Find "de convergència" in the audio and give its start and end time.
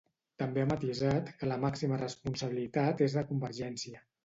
3.21-4.07